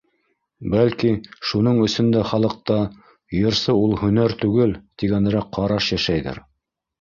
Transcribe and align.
Бәлки, 0.75 1.09
шуның 1.49 1.81
өсөн 1.87 2.09
дә 2.15 2.23
халыҡта, 2.29 2.77
йырсы 3.41 3.77
ул 3.83 3.95
һөнәр 4.01 4.35
түгел, 4.41 4.75
тигәнерәк 5.03 5.53
ҡараш 5.61 5.93
йәшәйҙер. 5.93 6.43